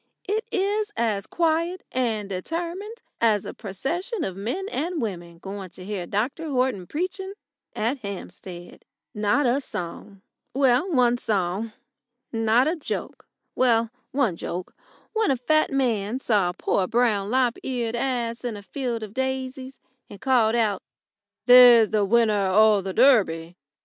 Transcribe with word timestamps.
It 0.27 0.43
is 0.51 0.91
as 0.97 1.27
quiet 1.27 1.83
and 1.91 2.27
determined 2.27 3.03
as 3.19 3.45
a 3.45 3.53
procession 3.53 4.23
of 4.23 4.35
men 4.35 4.67
and 4.69 4.99
women 4.99 5.37
going 5.37 5.69
to 5.69 5.85
hear 5.85 6.07
Dr 6.07 6.49
Horton 6.49 6.87
preaching 6.87 7.33
at 7.75 7.99
Hampstead. 7.99 8.83
Not 9.13 9.45
a 9.45 9.61
song 9.61 10.23
well, 10.55 10.91
one 10.91 11.19
song. 11.19 11.71
Not 12.31 12.67
a 12.67 12.75
joke 12.75 13.27
well, 13.53 13.91
one 14.11 14.35
joke, 14.35 14.73
when 15.13 15.29
a 15.29 15.37
fat 15.37 15.69
man 15.69 16.17
saw 16.17 16.49
a 16.49 16.55
poor 16.55 16.87
brown 16.87 17.29
lop 17.29 17.59
eared 17.61 17.95
ass 17.95 18.43
in 18.43 18.57
a 18.57 18.63
field 18.63 19.03
of 19.03 19.13
daisies, 19.13 19.77
and 20.09 20.19
called 20.19 20.55
out: 20.55 20.81
"There's 21.45 21.89
the 21.91 22.05
winner 22.05 22.47
o' 22.51 22.81
the 22.81 22.91
Durby!" 22.95 23.55